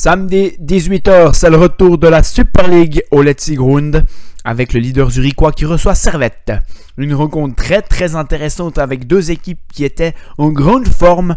Samedi 0.00 0.52
18h, 0.62 1.34
c'est 1.34 1.50
le 1.50 1.56
retour 1.56 1.98
de 1.98 2.06
la 2.06 2.22
Super 2.22 2.68
League 2.68 3.02
au 3.10 3.20
Let's 3.20 3.50
Grund 3.50 4.04
avec 4.44 4.72
le 4.72 4.78
leader 4.78 5.10
zurichois 5.10 5.50
qui 5.50 5.64
reçoit 5.64 5.96
Servette. 5.96 6.52
Une 6.98 7.14
rencontre 7.14 7.56
très 7.56 7.82
très 7.82 8.14
intéressante 8.14 8.78
avec 8.78 9.08
deux 9.08 9.32
équipes 9.32 9.58
qui 9.74 9.82
étaient 9.82 10.14
en 10.38 10.50
grande 10.50 10.86
forme 10.86 11.34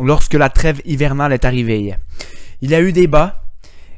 lorsque 0.00 0.34
la 0.34 0.48
trêve 0.48 0.80
hivernale 0.84 1.32
est 1.32 1.44
arrivée. 1.44 1.94
Il 2.62 2.70
y 2.70 2.74
a 2.74 2.80
eu 2.80 2.90
des 2.90 3.06
bas 3.06 3.44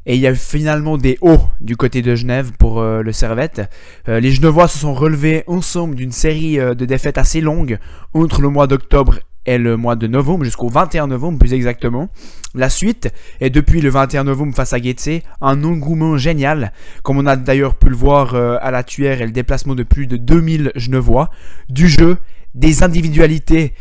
et 0.04 0.14
il 0.14 0.20
y 0.20 0.26
a 0.26 0.32
eu 0.32 0.36
finalement 0.36 0.98
des 0.98 1.16
hauts 1.22 1.40
du 1.62 1.78
côté 1.78 2.02
de 2.02 2.14
Genève 2.14 2.52
pour 2.58 2.80
euh, 2.80 3.00
le 3.00 3.12
Servette. 3.12 3.62
Euh, 4.10 4.20
les 4.20 4.32
Genevois 4.32 4.68
se 4.68 4.76
sont 4.76 4.92
relevés 4.92 5.42
ensemble 5.46 5.94
d'une 5.94 6.12
série 6.12 6.60
euh, 6.60 6.74
de 6.74 6.84
défaites 6.84 7.16
assez 7.16 7.40
longues 7.40 7.78
entre 8.12 8.42
le 8.42 8.50
mois 8.50 8.66
d'octobre 8.66 9.20
et 9.46 9.58
le 9.58 9.76
mois 9.76 9.96
de 9.96 10.06
novembre 10.06 10.44
jusqu'au 10.44 10.68
21 10.68 11.08
novembre 11.08 11.38
plus 11.38 11.52
exactement. 11.52 12.08
La 12.54 12.68
suite 12.68 13.12
est 13.40 13.50
depuis 13.50 13.80
le 13.80 13.90
21 13.90 14.24
novembre 14.24 14.54
face 14.54 14.72
à 14.72 14.78
Getse 14.78 15.22
un 15.40 15.64
engouement 15.64 16.16
génial, 16.16 16.72
comme 17.02 17.18
on 17.18 17.26
a 17.26 17.36
d'ailleurs 17.36 17.74
pu 17.74 17.88
le 17.88 17.96
voir 17.96 18.34
à 18.34 18.70
la 18.70 18.82
tuère 18.82 19.20
et 19.20 19.26
le 19.26 19.32
déplacement 19.32 19.74
de 19.74 19.82
plus 19.82 20.06
de 20.06 20.16
2000 20.16 20.72
Genevois, 20.76 21.30
du 21.68 21.88
jeu, 21.88 22.18
des 22.54 22.82
individualités 22.82 23.74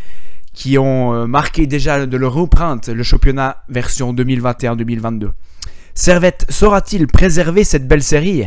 qui 0.54 0.78
ont 0.78 1.28
marqué 1.28 1.68
déjà 1.68 2.06
de 2.06 2.18
leur 2.18 2.38
empreinte 2.38 2.90
le 2.90 3.04
championnat 3.04 3.64
version 3.70 4.14
2021-2022. 4.14 5.30
Servette 5.94 6.46
saura-t-il 6.50 7.08
préserver 7.08 7.64
cette 7.64 7.88
belle 7.88 8.04
série? 8.04 8.46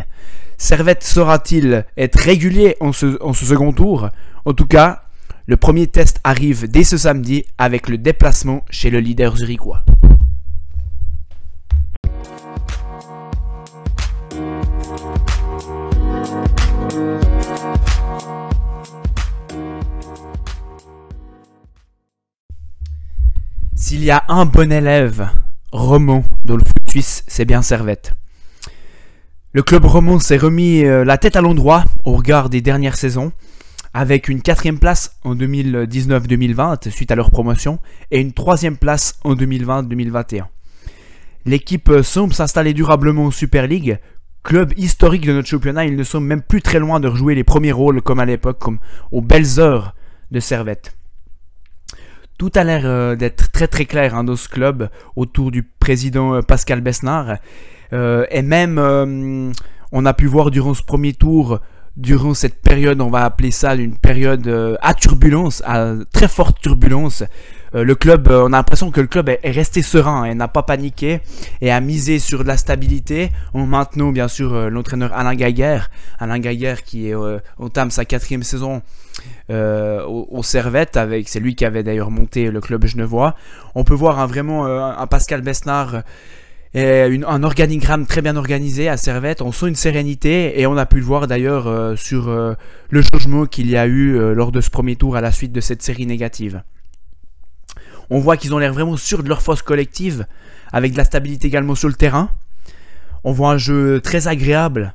Servette 0.56 1.02
saura-t-il 1.02 1.84
être 1.96 2.18
régulier 2.18 2.76
en 2.80 2.92
ce, 2.92 3.18
second 3.34 3.72
tour? 3.72 4.08
En 4.44 4.52
tout 4.52 4.66
cas, 4.66 5.03
le 5.46 5.56
premier 5.58 5.86
test 5.86 6.20
arrive 6.24 6.68
dès 6.70 6.84
ce 6.84 6.96
samedi 6.96 7.44
avec 7.58 7.88
le 7.88 7.98
déplacement 7.98 8.64
chez 8.70 8.88
le 8.88 9.00
leader 9.00 9.36
zurichois. 9.36 9.84
S'il 23.76 24.02
y 24.02 24.10
a 24.10 24.24
un 24.28 24.46
bon 24.46 24.72
élève 24.72 25.28
Romont 25.70 26.24
dans 26.44 26.56
le 26.56 26.64
foot 26.64 26.88
suisse, 26.88 27.22
c'est 27.26 27.44
bien 27.44 27.60
Servette. 27.60 28.14
Le 29.52 29.62
club 29.62 29.84
Romont 29.84 30.18
s'est 30.18 30.38
remis 30.38 30.84
euh, 30.84 31.04
la 31.04 31.18
tête 31.18 31.36
à 31.36 31.42
l'endroit 31.42 31.84
au 32.04 32.12
regard 32.14 32.48
des 32.48 32.62
dernières 32.62 32.96
saisons, 32.96 33.32
avec 33.94 34.28
une 34.28 34.42
quatrième 34.42 34.78
place 34.78 35.18
en 35.24 35.34
2019-2020 35.34 36.90
suite 36.90 37.10
à 37.10 37.14
leur 37.14 37.30
promotion 37.30 37.78
et 38.10 38.20
une 38.20 38.32
troisième 38.32 38.76
place 38.76 39.18
en 39.24 39.34
2020-2021. 39.34 40.44
L'équipe 41.46 41.90
semble 42.02 42.34
s'installer 42.34 42.74
durablement 42.74 43.26
en 43.26 43.30
Super 43.30 43.66
League. 43.66 43.98
Club 44.42 44.72
historique 44.76 45.26
de 45.26 45.32
notre 45.32 45.48
championnat, 45.48 45.86
ils 45.86 45.96
ne 45.96 46.04
sont 46.04 46.20
même 46.20 46.42
plus 46.42 46.60
très 46.60 46.78
loin 46.78 47.00
de 47.00 47.08
rejouer 47.08 47.34
les 47.34 47.44
premiers 47.44 47.72
rôles 47.72 48.02
comme 48.02 48.20
à 48.20 48.26
l'époque, 48.26 48.58
comme 48.58 48.78
aux 49.12 49.22
belles 49.22 49.58
heures 49.58 49.94
de 50.30 50.40
Servette. 50.40 50.94
Tout 52.36 52.50
a 52.56 52.64
l'air 52.64 52.82
euh, 52.84 53.14
d'être 53.14 53.52
très 53.52 53.68
très 53.68 53.84
clair 53.84 54.14
hein, 54.14 54.24
dans 54.24 54.36
ce 54.36 54.48
club 54.48 54.90
autour 55.14 55.50
du 55.50 55.62
président 55.62 56.34
euh, 56.34 56.42
Pascal 56.42 56.80
Besnard. 56.80 57.36
Euh, 57.92 58.26
et 58.30 58.42
même, 58.42 59.52
on 59.92 60.06
a 60.06 60.14
pu 60.14 60.26
voir 60.26 60.50
durant 60.50 60.74
ce 60.74 60.82
premier 60.82 61.12
tour, 61.12 61.60
durant 61.96 62.34
cette 62.34 62.60
période, 62.60 63.00
on 63.00 63.10
va 63.10 63.24
appeler 63.24 63.50
ça 63.50 63.74
une 63.74 63.96
période 63.96 64.78
à 64.80 64.94
turbulence, 64.94 65.62
à 65.64 65.94
très 66.12 66.28
forte 66.28 66.60
turbulence, 66.60 67.22
le 67.72 67.94
club, 67.94 68.28
on 68.30 68.52
a 68.52 68.56
l'impression 68.56 68.92
que 68.92 69.00
le 69.00 69.08
club 69.08 69.28
est, 69.28 69.50
resté 69.50 69.82
serein 69.82 70.24
et 70.24 70.34
n'a 70.34 70.46
pas 70.46 70.62
paniqué 70.62 71.20
et 71.60 71.72
a 71.72 71.80
misé 71.80 72.20
sur 72.20 72.44
de 72.44 72.48
la 72.48 72.56
stabilité 72.56 73.30
en 73.52 73.66
maintenant 73.66 74.12
bien 74.12 74.28
sûr 74.28 74.70
l'entraîneur 74.70 75.12
Alain 75.12 75.34
Gaillard. 75.34 75.90
Alain 76.20 76.38
Gaillard 76.38 76.82
qui 76.84 77.12
entame 77.58 77.90
sa 77.90 78.04
quatrième 78.04 78.44
saison 78.44 78.82
euh, 79.50 80.02
au, 80.06 80.42
Servette, 80.42 80.96
avec 80.96 81.28
c'est 81.28 81.40
lui 81.40 81.54
qui 81.54 81.64
avait 81.64 81.82
d'ailleurs 81.82 82.10
monté 82.10 82.50
le 82.50 82.60
club 82.60 82.86
genevois. 82.86 83.34
On 83.74 83.84
peut 83.84 83.94
voir 83.94 84.18
un, 84.18 84.26
vraiment 84.26 84.66
euh, 84.66 84.80
un 84.80 85.06
Pascal 85.06 85.42
Besnard 85.42 86.02
et 86.74 87.20
un 87.26 87.42
organigramme 87.44 88.06
très 88.06 88.20
bien 88.20 88.36
organisé 88.36 88.88
à 88.88 88.96
Servette. 88.96 89.42
On 89.42 89.52
sent 89.52 89.68
une 89.68 89.76
sérénité 89.76 90.60
et 90.60 90.66
on 90.66 90.76
a 90.76 90.86
pu 90.86 90.96
le 90.96 91.04
voir 91.04 91.26
d'ailleurs 91.28 91.68
euh, 91.68 91.94
sur 91.96 92.28
le 92.28 93.02
changement 93.02 93.46
qu'il 93.46 93.70
y 93.70 93.76
a 93.76 93.86
eu 93.86 94.34
lors 94.34 94.52
de 94.52 94.60
ce 94.60 94.70
premier 94.70 94.96
tour 94.96 95.16
à 95.16 95.20
la 95.20 95.32
suite 95.32 95.52
de 95.52 95.60
cette 95.60 95.82
série 95.82 96.06
négative. 96.06 96.62
On 98.10 98.18
voit 98.18 98.36
qu'ils 98.36 98.54
ont 98.54 98.58
l'air 98.58 98.72
vraiment 98.72 98.96
sûrs 98.96 99.22
de 99.22 99.28
leur 99.28 99.42
force 99.42 99.62
collective, 99.62 100.26
avec 100.72 100.92
de 100.92 100.96
la 100.96 101.04
stabilité 101.04 101.46
également 101.46 101.74
sur 101.74 101.88
le 101.88 101.94
terrain. 101.94 102.30
On 103.22 103.32
voit 103.32 103.52
un 103.52 103.58
jeu 103.58 104.00
très 104.00 104.28
agréable, 104.28 104.94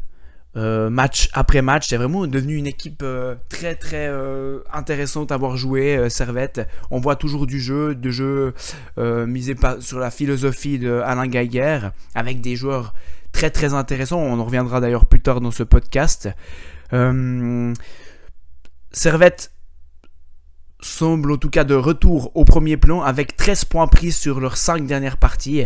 euh, 0.57 0.89
match 0.89 1.29
après 1.33 1.61
match. 1.61 1.87
C'est 1.89 1.97
vraiment 1.97 2.25
devenu 2.25 2.55
une 2.55 2.65
équipe 2.65 3.01
euh, 3.03 3.35
très 3.49 3.75
très 3.75 4.07
euh, 4.07 4.59
intéressante 4.73 5.31
à 5.31 5.37
voir 5.37 5.57
jouer. 5.57 6.09
Servette, 6.09 6.67
on 6.89 6.99
voit 6.99 7.15
toujours 7.15 7.45
du 7.45 7.59
jeu, 7.59 7.93
de 7.95 8.09
jeu 8.09 8.53
misé 8.97 9.55
sur 9.79 9.99
la 9.99 10.11
philosophie 10.11 10.79
de 10.79 11.01
Alain 11.05 11.27
Gaillère, 11.27 11.91
avec 12.15 12.41
des 12.41 12.55
joueurs 12.55 12.93
très 13.31 13.51
très 13.51 13.73
intéressants. 13.73 14.19
On 14.19 14.39
en 14.39 14.45
reviendra 14.45 14.81
d'ailleurs 14.81 15.05
plus 15.05 15.21
tard 15.21 15.41
dans 15.41 15.51
ce 15.51 15.63
podcast. 15.63 16.29
Servette 18.91 19.51
semble 20.81 21.31
en 21.31 21.37
tout 21.37 21.49
cas 21.49 21.63
de 21.63 21.75
retour 21.75 22.31
au 22.35 22.45
premier 22.45 22.77
plan 22.77 23.01
avec 23.01 23.35
13 23.35 23.65
points 23.65 23.87
pris 23.87 24.11
sur 24.11 24.39
leurs 24.39 24.57
5 24.57 24.85
dernières 24.85 25.17
parties. 25.17 25.65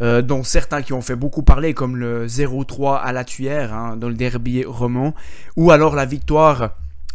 Euh, 0.00 0.22
dont 0.22 0.42
certains 0.42 0.82
qui 0.82 0.92
ont 0.92 1.00
fait 1.00 1.14
beaucoup 1.14 1.44
parler, 1.44 1.72
comme 1.72 1.96
le 1.96 2.26
0-3 2.26 3.00
à 3.00 3.12
la 3.12 3.22
Tuyère, 3.24 3.72
hein, 3.72 3.96
dans 3.96 4.08
le 4.08 4.14
derby 4.14 4.64
roman, 4.64 5.14
ou 5.56 5.70
alors 5.70 5.94
la 5.94 6.04
victoire 6.04 6.70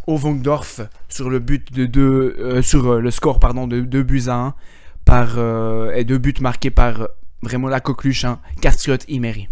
au 0.06 0.16
Vongdorf 0.16 0.80
sur 1.10 1.28
le 1.28 1.40
but 1.40 1.74
de 1.74 2.00
euh, 2.38 2.62
sur 2.62 2.92
euh, 2.92 3.00
le 3.00 3.10
score 3.10 3.38
pardon 3.38 3.66
de 3.66 3.80
2 3.80 4.02
buts 4.02 4.22
à 4.28 4.34
1 4.34 4.54
par 5.04 5.38
et 5.94 6.04
deux 6.04 6.18
buts 6.18 6.34
marqués 6.40 6.70
par 6.70 7.08
vraiment 7.42 7.68
la 7.68 7.80
coqueluche, 7.80 8.24
hein, 8.24 8.38
Castriot 8.60 8.98
Imeri. 9.08 9.48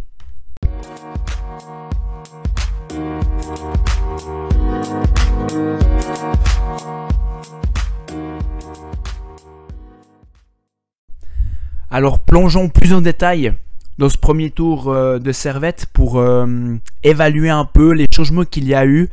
Alors 11.98 12.20
plongeons 12.20 12.68
plus 12.68 12.92
en 12.92 13.00
détail 13.00 13.54
dans 13.98 14.08
ce 14.08 14.16
premier 14.16 14.52
tour 14.52 14.88
euh, 14.88 15.18
de 15.18 15.32
Servette 15.32 15.86
pour 15.92 16.20
euh, 16.20 16.76
évaluer 17.02 17.50
un 17.50 17.64
peu 17.64 17.90
les 17.90 18.06
changements 18.14 18.44
qu'il 18.44 18.68
y 18.68 18.74
a 18.76 18.86
eu 18.86 19.08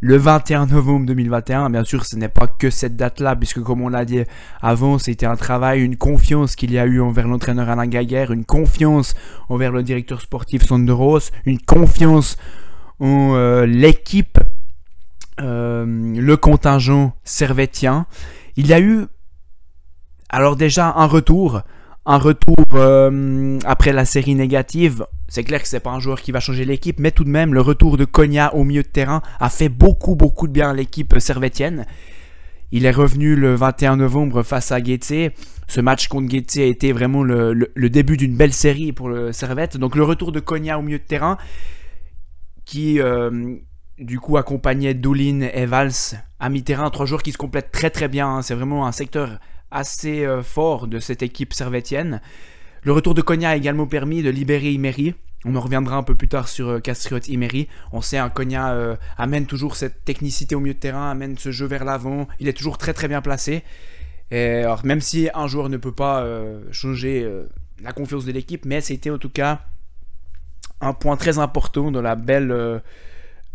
le 0.00 0.16
21 0.16 0.66
novembre 0.66 1.06
2021. 1.06 1.70
Bien 1.70 1.84
sûr, 1.84 2.04
ce 2.04 2.16
n'est 2.16 2.28
pas 2.28 2.48
que 2.48 2.70
cette 2.70 2.96
date-là, 2.96 3.36
puisque 3.36 3.60
comme 3.60 3.82
on 3.82 3.88
l'a 3.88 4.04
dit 4.04 4.18
avant, 4.60 4.98
c'était 4.98 5.26
un 5.26 5.36
travail, 5.36 5.80
une 5.80 5.96
confiance 5.96 6.56
qu'il 6.56 6.72
y 6.72 6.78
a 6.80 6.86
eu 6.86 7.00
envers 7.00 7.28
l'entraîneur 7.28 7.68
Alain 7.68 7.86
Gaguerre, 7.86 8.32
une 8.32 8.46
confiance 8.46 9.14
envers 9.48 9.70
le 9.70 9.84
directeur 9.84 10.20
sportif 10.22 10.64
Sonderos, 10.64 11.30
une 11.46 11.60
confiance 11.60 12.36
en 12.98 13.36
euh, 13.36 13.64
l'équipe, 13.64 14.40
le 15.38 16.34
contingent 16.34 17.14
servettien. 17.22 18.06
Il 18.56 18.66
y 18.66 18.72
a 18.72 18.80
eu 18.80 19.04
alors 20.30 20.56
déjà 20.56 20.94
un 20.96 21.06
retour 21.06 21.62
un 22.04 22.18
retour 22.18 22.56
euh, 22.74 23.58
après 23.64 23.92
la 23.92 24.04
série 24.04 24.34
négative. 24.34 25.06
C'est 25.28 25.44
clair 25.44 25.62
que 25.62 25.68
c'est 25.68 25.80
pas 25.80 25.90
un 25.90 26.00
joueur 26.00 26.20
qui 26.20 26.32
va 26.32 26.40
changer 26.40 26.64
l'équipe, 26.64 26.98
mais 26.98 27.10
tout 27.10 27.24
de 27.24 27.30
même, 27.30 27.54
le 27.54 27.60
retour 27.60 27.96
de 27.96 28.04
Konya 28.04 28.54
au 28.54 28.64
milieu 28.64 28.82
de 28.82 28.88
terrain 28.88 29.22
a 29.40 29.48
fait 29.48 29.68
beaucoup, 29.68 30.16
beaucoup 30.16 30.48
de 30.48 30.52
bien 30.52 30.70
à 30.70 30.74
l'équipe 30.74 31.18
servétienne. 31.18 31.86
Il 32.72 32.86
est 32.86 32.90
revenu 32.90 33.36
le 33.36 33.54
21 33.54 33.96
novembre 33.96 34.42
face 34.42 34.72
à 34.72 34.82
Getse. 34.82 35.32
Ce 35.68 35.80
match 35.80 36.08
contre 36.08 36.30
Getse 36.30 36.56
a 36.56 36.64
été 36.64 36.92
vraiment 36.92 37.22
le, 37.22 37.70
début 37.76 38.16
d'une 38.16 38.36
belle 38.36 38.52
série 38.52 38.92
pour 38.92 39.08
le 39.08 39.32
Servette. 39.32 39.76
Donc 39.76 39.94
le 39.94 40.02
retour 40.02 40.32
de 40.32 40.40
Konya 40.40 40.78
au 40.78 40.82
milieu 40.82 40.98
de 40.98 41.04
terrain, 41.04 41.36
qui 42.64 43.00
euh, 43.00 43.56
du 43.98 44.18
coup 44.18 44.38
accompagnait 44.38 44.94
Doulin 44.94 45.48
et 45.52 45.66
Valls 45.66 45.92
à 46.40 46.48
mi-terrain. 46.48 46.90
Trois 46.90 47.06
joueurs 47.06 47.22
qui 47.22 47.32
se 47.32 47.38
complètent 47.38 47.72
très 47.72 47.90
très 47.90 48.08
bien. 48.08 48.26
Hein. 48.26 48.42
C'est 48.42 48.54
vraiment 48.54 48.86
un 48.86 48.92
secteur 48.92 49.38
assez 49.72 50.24
euh, 50.24 50.42
fort 50.42 50.86
de 50.86 51.00
cette 51.00 51.22
équipe 51.22 51.52
servétienne. 51.54 52.20
Le 52.82 52.92
retour 52.92 53.14
de 53.14 53.22
Konya 53.22 53.50
a 53.50 53.56
également 53.56 53.86
permis 53.86 54.22
de 54.22 54.30
libérer 54.30 54.72
Imeri. 54.72 55.14
On 55.44 55.56
en 55.56 55.60
reviendra 55.60 55.96
un 55.96 56.02
peu 56.02 56.14
plus 56.14 56.28
tard 56.28 56.48
sur 56.48 56.68
euh, 56.68 56.80
Castriot 56.80 57.20
Imeri. 57.28 57.68
On 57.92 58.00
sait 58.00 58.18
un 58.18 58.28
Konya 58.28 58.72
euh, 58.72 58.96
amène 59.18 59.46
toujours 59.46 59.76
cette 59.76 60.04
technicité 60.04 60.54
au 60.54 60.60
milieu 60.60 60.74
de 60.74 60.78
terrain, 60.78 61.10
amène 61.10 61.36
ce 61.38 61.50
jeu 61.50 61.66
vers 61.66 61.84
l'avant. 61.84 62.28
Il 62.38 62.48
est 62.48 62.52
toujours 62.52 62.78
très 62.78 62.92
très 62.92 63.08
bien 63.08 63.22
placé. 63.22 63.64
Même 64.30 65.02
si 65.02 65.28
un 65.34 65.46
joueur 65.46 65.68
ne 65.68 65.76
peut 65.76 65.92
pas 65.92 66.26
changer 66.70 67.30
la 67.82 67.92
confiance 67.92 68.24
de 68.24 68.32
l'équipe, 68.32 68.64
mais 68.64 68.80
c'était 68.80 69.10
en 69.10 69.18
tout 69.18 69.28
cas 69.28 69.60
un 70.80 70.94
point 70.94 71.18
très 71.18 71.38
important 71.38 71.90
dans 71.90 72.00
la 72.00 72.14
belle 72.14 72.80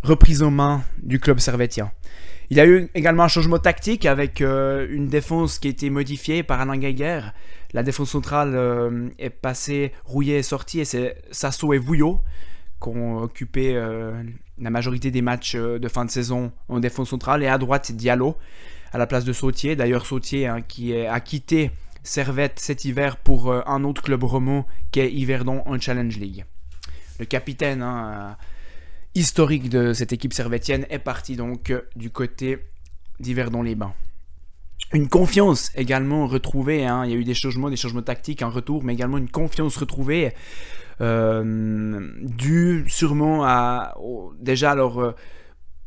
reprise 0.04 0.44
en 0.44 0.52
main 0.52 0.84
du 1.02 1.20
club 1.20 1.40
servétien. 1.40 1.92
Il 2.50 2.58
y 2.58 2.60
a 2.60 2.66
eu 2.66 2.90
également 2.96 3.24
un 3.24 3.28
changement 3.28 3.60
tactique 3.60 4.06
avec 4.06 4.40
une 4.40 5.08
défense 5.08 5.60
qui 5.60 5.68
a 5.68 5.72
été 5.72 5.90
modifiée 5.90 6.44
par 6.44 6.62
Alain 6.62 6.78
Geiger. 6.78 7.22
La 7.74 7.84
défense 7.84 8.10
centrale 8.10 9.12
est 9.20 9.30
passée, 9.30 9.92
Rouillet 10.06 10.38
est 10.38 10.44
sorti 10.44 10.80
et 10.80 10.86
c'est 10.86 11.18
Sasso 11.32 11.74
et 11.74 11.78
Vouillot 11.78 12.22
qui 12.82 12.90
ont 12.90 13.18
occupé 13.18 13.74
la 14.60 14.70
majorité 14.70 15.12
des 15.12 15.22
matchs 15.22 15.58
de 15.58 15.88
fin 15.90 16.06
de 16.06 16.10
saison 16.10 16.54
en 16.70 16.80
défense 16.80 17.10
centrale. 17.10 17.44
Et 17.44 17.48
à 17.48 17.58
droite, 17.58 17.92
Diallo 17.92 18.38
à 18.94 18.98
la 18.98 19.08
place 19.08 19.26
de 19.26 19.34
Sautier. 19.34 19.76
D'ailleurs, 19.76 20.06
Sautier 20.06 20.48
hein, 20.48 20.62
qui 20.62 20.96
a 20.96 21.20
quitté 21.20 21.72
Servette 22.04 22.60
cet 22.60 22.86
hiver 22.86 23.18
pour 23.18 23.52
euh, 23.52 23.62
un 23.66 23.84
autre 23.84 24.02
club 24.02 24.24
roman 24.24 24.66
qu'est 24.92 25.12
Yverdon 25.12 25.62
en 25.66 25.78
Challenge 25.80 26.18
League. 26.18 26.46
Le 27.20 27.26
capitaine 27.26 27.82
hein, 27.82 28.08
euh, 28.08 28.44
historique 29.18 29.70
de 29.70 29.94
cette 29.94 30.14
équipe 30.14 30.34
servettienne 30.34 30.86
est 30.90 31.00
parti 31.00 31.36
donc 31.36 31.72
euh, 31.72 31.82
du 31.96 32.10
côté 32.10 32.60
d'Yverdon-les-Bains. 33.20 33.94
Une 34.94 35.10
confiance 35.10 35.72
également 35.76 36.28
retrouvée, 36.28 36.86
hein. 36.86 37.04
il 37.04 37.12
y 37.12 37.14
a 37.14 37.18
eu 37.18 37.24
des 37.24 37.34
changements, 37.34 37.70
des 37.70 37.76
changements 37.76 38.04
tactiques 38.04 38.42
en 38.42 38.50
retour, 38.50 38.84
mais 38.84 38.94
également 38.94 39.18
une 39.18 39.30
confiance 39.30 39.76
retrouvée 39.78 40.34
due 41.00 42.86
sûrement 42.88 43.44
à... 43.46 43.96
déjà 44.40 44.72
alors... 44.72 45.14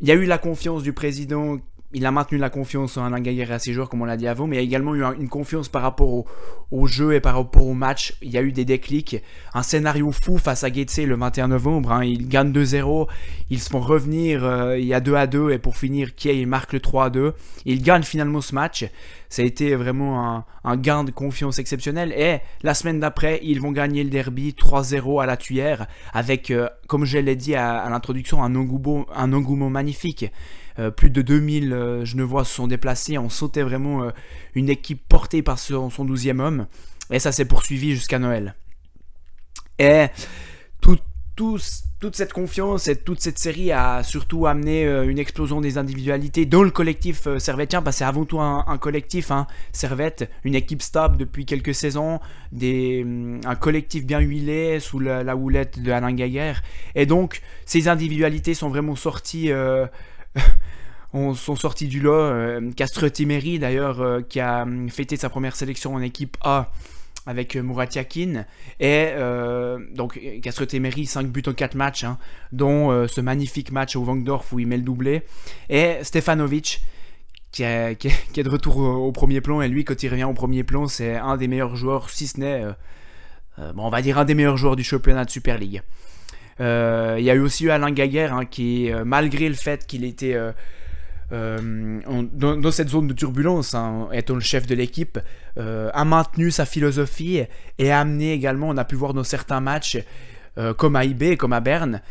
il 0.00 0.06
y 0.06 0.12
a 0.12 0.14
eu 0.14 0.24
la 0.24 0.38
confiance 0.38 0.84
du 0.84 0.92
président 0.92 1.58
il 1.92 2.06
a 2.06 2.12
maintenu 2.12 2.38
la 2.38 2.50
confiance 2.50 2.96
en 2.96 3.04
Alain 3.04 3.20
Gaillard 3.20 3.50
à 3.50 3.58
ses 3.58 3.72
joueurs, 3.72 3.88
comme 3.88 4.02
on 4.02 4.04
l'a 4.04 4.16
dit 4.16 4.28
avant, 4.28 4.46
mais 4.46 4.56
il 4.56 4.58
a 4.60 4.62
également 4.62 4.94
eu 4.94 5.02
une 5.18 5.28
confiance 5.28 5.68
par 5.68 5.82
rapport 5.82 6.24
au, 6.70 6.86
jeu 6.86 7.14
et 7.14 7.20
par 7.20 7.34
rapport 7.34 7.66
au 7.66 7.74
match. 7.74 8.14
Il 8.22 8.30
y 8.30 8.38
a 8.38 8.42
eu 8.42 8.52
des 8.52 8.64
déclics. 8.64 9.16
Un 9.54 9.62
scénario 9.62 10.12
fou 10.12 10.38
face 10.38 10.62
à 10.62 10.72
Getse 10.72 10.98
le 10.98 11.16
21 11.16 11.48
novembre. 11.48 11.92
Hein. 11.92 12.04
Ils 12.04 12.28
gagnent 12.28 12.52
2-0. 12.52 13.08
Ils 13.50 13.58
se 13.58 13.70
font 13.70 13.80
revenir. 13.80 14.44
Euh, 14.44 14.78
il 14.78 14.86
y 14.86 14.94
a 14.94 15.00
2 15.00 15.14
à 15.14 15.26
2. 15.26 15.50
Et 15.50 15.58
pour 15.58 15.76
finir, 15.76 16.14
Kiei 16.14 16.46
marque 16.46 16.72
le 16.72 16.80
3 16.80 17.06
à 17.06 17.10
2. 17.10 17.34
Ils 17.64 17.82
gagnent 17.82 18.02
finalement 18.02 18.40
ce 18.40 18.54
match. 18.54 18.84
Ça 19.30 19.42
a 19.42 19.44
été 19.44 19.74
vraiment 19.74 20.44
un, 20.64 20.76
gain 20.76 21.04
de 21.04 21.10
confiance 21.10 21.58
exceptionnel. 21.58 22.12
Et 22.12 22.40
la 22.62 22.74
semaine 22.74 23.00
d'après, 23.00 23.40
ils 23.42 23.60
vont 23.60 23.72
gagner 23.72 24.04
le 24.04 24.10
derby 24.10 24.54
3-0 24.58 25.22
à 25.22 25.26
la 25.26 25.36
tuyère. 25.36 25.86
Avec, 26.12 26.50
euh, 26.50 26.68
comme 26.88 27.04
je 27.04 27.16
l'ai 27.18 27.36
dit 27.36 27.54
à, 27.54 27.88
l'introduction, 27.88 28.42
un 28.42 28.54
engouement 28.56 29.70
magnifique. 29.70 30.26
Euh, 30.80 30.90
plus 30.90 31.10
de 31.10 31.20
2000 31.20 31.72
euh, 31.72 32.04
Genevois 32.04 32.44
se 32.44 32.54
sont 32.54 32.66
déplacés. 32.66 33.18
On 33.18 33.28
sautait 33.28 33.62
vraiment 33.62 34.04
euh, 34.04 34.10
une 34.54 34.70
équipe 34.70 35.02
portée 35.08 35.42
par 35.42 35.58
son, 35.58 35.90
son 35.90 36.06
12e 36.06 36.40
homme. 36.40 36.66
Et 37.10 37.18
ça 37.18 37.32
s'est 37.32 37.44
poursuivi 37.44 37.92
jusqu'à 37.92 38.18
Noël. 38.18 38.54
Et 39.78 40.06
toute 42.00 42.16
cette 42.16 42.32
confiance 42.32 42.88
et 42.88 42.96
toute 42.96 43.20
cette 43.20 43.38
série 43.38 43.72
a 43.72 44.02
surtout 44.02 44.46
amené 44.46 44.84
une 44.84 45.18
explosion 45.18 45.60
des 45.60 45.78
individualités 45.78 46.46
dans 46.46 46.62
le 46.62 46.70
collectif 46.70 47.26
servettien, 47.38 47.82
parce 47.82 47.96
que 47.96 47.98
c'est 47.98 48.04
avant 48.04 48.24
tout 48.24 48.40
un, 48.40 48.78
collectif, 48.78 49.30
hein, 49.30 49.46
Servette, 49.72 50.30
une 50.44 50.54
équipe 50.54 50.82
stable 50.82 51.16
depuis 51.16 51.46
quelques 51.46 51.74
saisons, 51.74 52.20
hum, 52.52 53.40
un 53.44 53.54
collectif 53.54 54.04
bien 54.06 54.20
huilé 54.20 54.80
sous 54.80 54.98
la, 54.98 55.36
houlette 55.36 55.82
de 55.82 55.90
Alain 55.90 56.12
Gaillard. 56.12 56.62
Et 56.94 57.06
donc, 57.06 57.42
ces 57.64 57.88
individualités 57.88 58.54
sont 58.54 58.68
vraiment 58.68 58.96
sorties 58.96 59.50
on 61.12 61.34
sont 61.34 61.56
du 61.80 62.00
lot. 62.00 62.12
Euh, 62.12 62.70
Castre-Timéry, 62.72 63.58
d'ailleurs, 63.58 64.00
euh, 64.00 64.20
qui 64.20 64.40
a 64.40 64.62
hum, 64.62 64.88
fêté 64.88 65.16
sa 65.16 65.28
première 65.28 65.56
sélection 65.56 65.94
en 65.94 66.02
équipe 66.02 66.36
A 66.42 66.70
avec 67.26 67.56
euh, 67.56 67.62
Murat 67.62 67.86
Yakin. 67.94 68.44
Et 68.78 69.08
donc, 69.94 70.20
Castre-Timéry, 70.42 71.06
5 71.06 71.26
buts 71.26 71.42
en 71.46 71.52
4 71.52 71.74
matchs, 71.74 72.04
hein, 72.04 72.18
dont 72.52 73.06
ce 73.08 73.20
magnifique 73.20 73.72
match 73.72 73.96
au 73.96 74.02
Vangdorf 74.02 74.52
où 74.52 74.58
il 74.58 74.66
met 74.66 74.76
le 74.76 74.82
doublé. 74.82 75.22
Et 75.68 75.98
Stefanovic. 76.02 76.82
Qui 77.52 77.64
est, 77.64 77.96
qui, 77.98 78.06
est, 78.08 78.44
de 78.44 78.48
retour 78.48 78.76
au, 78.76 79.10
premier 79.10 79.40
plan 79.40 79.60
et 79.60 79.66
lui 79.66 79.84
quand 79.84 80.00
il 80.04 80.08
revient 80.08 80.22
au 80.22 80.34
premier 80.34 80.62
plan 80.62 80.86
c'est 80.86 81.16
un 81.16 81.36
des 81.36 81.48
meilleurs 81.48 81.74
joueurs 81.74 82.08
si 82.08 82.28
ce 82.28 82.38
n'est 82.38 82.64
bon, 83.58 83.86
on 83.86 83.90
va 83.90 84.02
dire 84.02 84.18
un 84.18 84.24
des 84.24 84.36
meilleurs 84.36 84.56
joueurs 84.56 84.76
du 84.76 84.84
championnat 84.84 85.24
de 85.24 85.30
Super 85.30 85.58
League 85.58 85.82
il 86.60 86.64
y 87.24 87.28
a 87.28 87.34
eu 87.34 87.40
aussi 87.40 87.68
Alain 87.68 87.90
Gaguerre 87.90 88.34
hein, 88.34 88.44
qui 88.44 88.88
malgré 89.04 89.48
le 89.48 89.56
fait 89.56 89.84
qu'il 89.84 90.04
était 90.04 90.36
euh, 91.32 92.00
dans, 92.32 92.72
cette 92.72 92.88
zone 92.88 93.06
de 93.06 93.12
turbulence, 93.12 93.74
hein, 93.74 94.08
étant 94.12 94.34
le 94.34 94.40
chef 94.40 94.66
de 94.66 94.74
l'équipe, 94.74 95.18
euh, 95.58 95.90
a 95.94 96.04
maintenu 96.04 96.50
sa 96.50 96.66
philosophie 96.66 97.42
et 97.78 97.90
a 97.90 98.00
amené 98.00 98.32
également, 98.32 98.68
on 98.68 98.76
a 98.76 98.84
pu 98.84 98.96
voir 98.96 99.14
dans 99.14 99.24
certains 99.24 99.60
matchs, 99.60 99.98
euh, 100.58 100.74
comme 100.74 100.96
à 100.96 101.04
IB, 101.04 101.36
comme 101.36 101.52
à 101.52 101.60
Berne, 101.60 102.02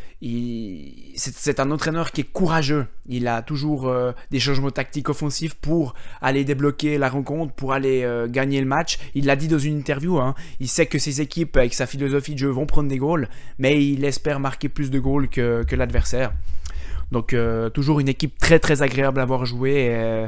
c'est 1.16 1.60
un 1.60 1.72
entraîneur 1.72 2.12
qui 2.12 2.22
est 2.22 2.32
courageux. 2.32 2.88
Il 3.08 3.28
a 3.28 3.42
toujours 3.42 3.94
des 4.32 4.40
changements 4.40 4.72
tactiques 4.72 5.10
offensifs 5.10 5.56
pour 5.56 5.94
aller 6.22 6.46
débloquer 6.46 6.98
la 6.98 7.10
rencontre, 7.10 7.54
pour 7.54 7.74
aller 7.74 8.08
gagner 8.30 8.60
le 8.60 8.66
match. 8.66 8.98
Il 9.14 9.26
l'a 9.26 9.36
dit 9.36 9.48
dans 9.48 9.60
une 9.60 9.78
interview, 9.78 10.20
hein, 10.20 10.36
il 10.60 10.68
sait 10.68 10.86
que 10.86 11.00
ses 11.00 11.22
équipes, 11.22 11.58
avec 11.58 11.74
sa 11.74 11.86
philosophie 11.86 12.34
de 12.34 12.40
jeu, 12.40 12.50
vont 12.50 12.66
prendre 12.66 12.90
des 12.90 12.98
goals, 12.98 13.28
mais 13.60 13.86
il 13.86 14.04
espère 14.06 14.40
marquer 14.40 14.70
plus 14.70 14.90
de 14.90 15.00
goals 15.00 15.28
que 15.30 15.76
l'adversaire. 15.76 16.32
Donc 17.12 17.34
euh, 17.34 17.70
toujours 17.70 18.00
une 18.00 18.08
équipe 18.08 18.38
très 18.38 18.60
très 18.60 18.82
agréable 18.82 19.20
à 19.20 19.26
voir 19.26 19.46
jouer. 19.46 19.72
Et, 19.72 19.96
euh, 19.96 20.28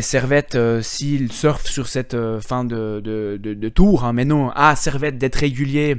Servette, 0.00 0.54
euh, 0.54 0.80
s'il 0.80 1.30
surfe 1.30 1.66
sur 1.66 1.86
cette 1.86 2.16
fin 2.40 2.64
de, 2.64 3.68
tour, 3.68 4.04
hein, 4.04 4.12
mais 4.12 4.24
non, 4.24 4.50
à 4.50 4.74
Servette 4.74 5.18
d'être 5.18 5.36
régulier 5.36 5.98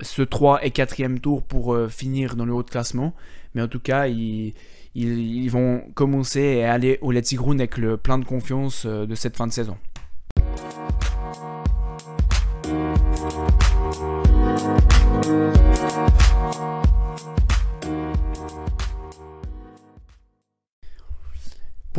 ce 0.00 0.22
3 0.22 0.64
et 0.64 0.70
4e 0.70 1.20
tour 1.20 1.44
pour 1.44 1.76
finir 1.88 2.34
dans 2.34 2.44
le 2.44 2.52
haut 2.52 2.64
de 2.64 2.70
classement. 2.70 3.14
Mais 3.54 3.62
en 3.62 3.68
tout 3.68 3.78
cas, 3.78 4.08
ils, 4.08 4.54
ils, 4.96 5.48
vont 5.48 5.82
commencer 5.94 6.40
et 6.40 6.64
aller 6.64 6.98
au 7.00 7.12
Let's 7.12 7.32
avec 7.48 7.78
le 7.78 7.96
plein 7.96 8.18
de 8.18 8.24
confiance 8.24 8.86
de 8.86 9.14
cette 9.14 9.36
fin 9.36 9.46
de 9.46 9.52
saison. 9.52 9.76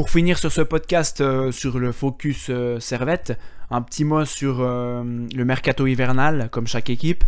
Pour 0.04 0.10
finir 0.10 0.38
sur 0.38 0.52
ce 0.52 0.60
podcast 0.60 1.22
euh, 1.22 1.54
sur 1.54 1.80
le 1.80 1.94
focus 1.94 2.48
euh, 2.50 2.78
Servette, 2.82 3.40
un 3.70 3.82
petit 3.82 4.04
mot 4.04 4.26
sur 4.26 4.58
euh, 4.60 5.02
le 5.34 5.46
mercato 5.46 5.88
hivernal, 5.88 6.50
comme 6.52 6.68
chaque 6.68 6.90
équipe. 6.90 7.24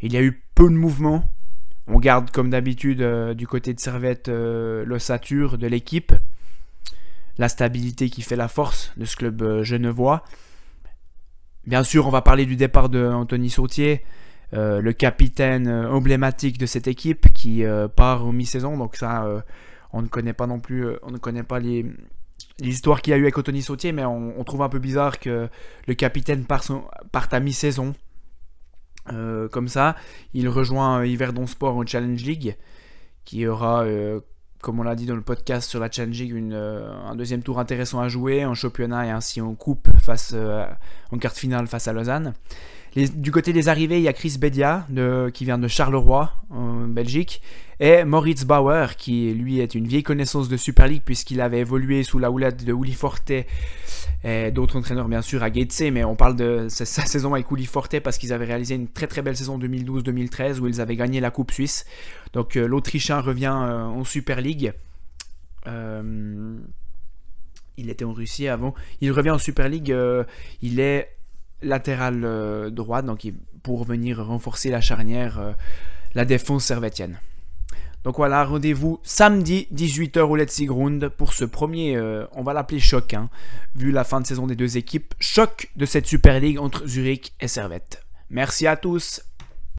Il 0.00 0.12
y 0.12 0.16
a 0.16 0.22
eu 0.22 0.42
peu 0.56 0.68
de 0.68 0.74
mouvements. 0.74 1.30
On 1.86 2.00
garde 2.00 2.32
comme 2.32 2.50
d'habitude 2.50 3.00
du 3.34 3.46
côté 3.46 3.74
de 3.74 3.78
Servette 3.78 4.28
l'ossature 4.28 5.56
de 5.56 5.68
l'équipe, 5.68 6.12
la 7.38 7.48
stabilité 7.48 8.10
qui 8.10 8.22
fait 8.22 8.34
la 8.34 8.48
force 8.48 8.92
de 8.96 9.04
ce 9.04 9.14
club 9.14 9.62
genevois. 9.62 10.24
Bien 11.64 11.84
sûr, 11.84 12.08
on 12.08 12.10
va 12.10 12.22
parler 12.22 12.44
du 12.44 12.56
départ 12.56 12.88
de 12.88 13.06
Anthony 13.06 13.50
Sautier, 13.50 14.02
le 14.50 14.90
capitaine 14.90 15.68
emblématique 15.68 16.58
de 16.58 16.66
cette 16.66 16.88
équipe 16.88 17.32
qui 17.32 17.62
part 17.94 18.26
au 18.26 18.32
mi-saison. 18.32 18.76
Donc 18.76 18.96
ça 18.96 19.44
on 19.92 20.02
ne 20.02 20.08
connaît 20.08 20.32
pas 20.32 20.48
non 20.48 20.58
plus, 20.58 20.88
on 21.02 21.10
ne 21.12 21.18
connaît 21.18 21.44
pas 21.44 21.58
les, 21.60 21.86
l'histoire 22.60 23.02
qu'il 23.02 23.12
y 23.12 23.14
a 23.14 23.16
eu 23.18 23.22
avec 23.22 23.36
Anthony 23.38 23.62
Sautier, 23.62 23.92
mais 23.92 24.04
on, 24.04 24.42
trouve 24.44 24.62
un 24.62 24.68
peu 24.68 24.78
bizarre 24.78 25.18
que 25.18 25.48
le 25.86 25.94
capitaine 25.94 26.44
parte, 26.44 27.34
à 27.34 27.40
mi-saison. 27.40 27.94
Euh, 29.12 29.48
comme 29.48 29.68
ça, 29.68 29.94
il 30.34 30.48
rejoint 30.48 31.00
euh, 31.00 31.06
Yverdon 31.06 31.46
Sport 31.46 31.76
en 31.76 31.86
Challenge 31.86 32.20
League, 32.22 32.56
qui 33.24 33.46
aura, 33.46 33.84
comme 34.66 34.80
on 34.80 34.82
l'a 34.82 34.96
dit 34.96 35.06
dans 35.06 35.14
le 35.14 35.22
podcast 35.22 35.70
sur 35.70 35.78
la 35.78 35.88
Challenge 35.88 36.18
League, 36.18 36.52
un 36.52 37.14
deuxième 37.14 37.40
tour 37.40 37.60
intéressant 37.60 38.00
à 38.00 38.08
jouer 38.08 38.44
en 38.44 38.54
championnat 38.54 39.06
et 39.06 39.10
ainsi 39.10 39.40
en 39.40 39.54
coupe 39.54 39.88
face, 40.02 40.34
en 41.12 41.18
quart 41.18 41.34
finale 41.34 41.68
face 41.68 41.86
à 41.86 41.92
Lausanne. 41.92 42.34
Du 43.14 43.30
côté 43.30 43.52
des 43.52 43.68
arrivées, 43.68 43.98
il 43.98 44.02
y 44.02 44.08
a 44.08 44.12
Chris 44.12 44.38
Bedia 44.40 44.84
qui 45.32 45.44
vient 45.44 45.58
de 45.58 45.68
Charleroi 45.68 46.32
en 46.50 46.88
Belgique 46.88 47.42
et 47.78 48.02
Moritz 48.02 48.44
Bauer 48.44 48.96
qui 48.96 49.32
lui 49.34 49.60
est 49.60 49.76
une 49.76 49.86
vieille 49.86 50.02
connaissance 50.02 50.48
de 50.48 50.56
Super 50.56 50.88
League 50.88 51.02
puisqu'il 51.04 51.40
avait 51.40 51.60
évolué 51.60 52.02
sous 52.02 52.18
la 52.18 52.32
houlette 52.32 52.64
de 52.64 52.72
Uli 52.72 52.94
Forte 52.94 53.30
et 54.26 54.50
d'autres 54.50 54.76
entraîneurs 54.76 55.08
bien 55.08 55.22
sûr 55.22 55.42
à 55.42 55.50
Gatese 55.50 55.92
mais 55.92 56.02
on 56.04 56.16
parle 56.16 56.36
de 56.36 56.66
sa, 56.68 56.84
saison 56.84 57.34
avec 57.34 57.50
Uli 57.50 57.66
Forte 57.66 58.00
parce 58.00 58.18
qu'ils 58.18 58.32
avaient 58.32 58.46
réalisé 58.46 58.74
une 58.74 58.88
très 58.88 59.06
très 59.06 59.22
belle 59.22 59.36
saison 59.36 59.58
2012-2013 59.58 60.58
où 60.58 60.66
ils 60.66 60.80
avaient 60.80 60.96
gagné 60.96 61.20
la 61.20 61.30
Coupe 61.30 61.52
Suisse. 61.52 61.84
Donc 62.32 62.56
euh, 62.56 62.66
l'Autrichien 62.66 63.20
revient 63.20 63.54
euh, 63.54 63.84
en 63.84 64.04
Super 64.04 64.40
League. 64.40 64.72
Euh, 65.66 66.58
il 67.76 67.90
était 67.90 68.04
en 68.04 68.12
Russie 68.12 68.48
avant. 68.48 68.74
Il 69.00 69.12
revient 69.12 69.30
en 69.30 69.38
Super 69.38 69.68
League. 69.68 69.94
il 70.62 70.80
est 70.80 71.16
latéral 71.62 72.22
euh, 72.24 72.70
droit, 72.70 73.02
donc 73.02 73.26
pour 73.62 73.84
venir 73.84 74.24
renforcer 74.24 74.70
la 74.70 74.80
charnière, 74.80 75.38
euh, 75.38 75.52
la 76.14 76.24
défense 76.24 76.64
servétienne. 76.64 77.18
Donc 78.06 78.18
voilà, 78.18 78.44
rendez-vous 78.44 79.00
samedi 79.02 79.66
18h 79.74 80.20
au 80.20 80.36
Let's 80.36 80.62
Ground 80.62 81.08
pour 81.08 81.32
ce 81.32 81.44
premier, 81.44 81.96
euh, 81.96 82.24
on 82.36 82.44
va 82.44 82.52
l'appeler 82.52 82.78
choc, 82.78 83.14
hein, 83.14 83.28
vu 83.74 83.90
la 83.90 84.04
fin 84.04 84.20
de 84.20 84.26
saison 84.28 84.46
des 84.46 84.54
deux 84.54 84.76
équipes, 84.76 85.12
choc 85.18 85.72
de 85.74 85.84
cette 85.86 86.06
Super 86.06 86.38
League 86.38 86.60
entre 86.60 86.86
Zurich 86.86 87.32
et 87.40 87.48
Servette. 87.48 88.04
Merci 88.30 88.68
à 88.68 88.76
tous. 88.76 89.22